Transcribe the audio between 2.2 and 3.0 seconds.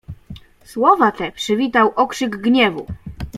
gniewu."